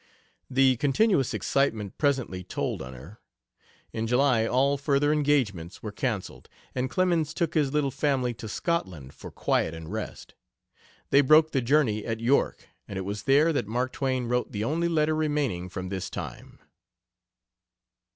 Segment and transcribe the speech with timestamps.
[0.49, 3.19] The continuous excitement presently told on her.
[3.93, 9.13] In July all further engagements were canceled, and Clemens took his little family to Scotland,
[9.13, 10.33] for quiet and rest.
[11.11, 14.63] They broke the journey at York, and it was there that Mark Twain wrote the
[14.63, 16.57] only letter remaining from this time.